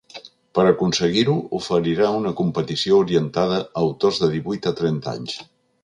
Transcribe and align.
Per 0.59 0.63
aconseguir-ho, 0.69 1.35
oferirà 1.59 2.09
una 2.21 2.33
competició 2.41 2.99
orientada 3.05 3.61
a 3.63 3.71
autors 3.87 4.23
de 4.25 4.35
divuit 4.37 4.71
a 4.73 4.79
trenta 4.83 5.19
anys. 5.19 5.43